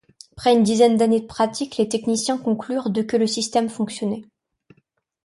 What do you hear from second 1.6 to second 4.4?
les techniciens conclurent de que le système fonctionnait.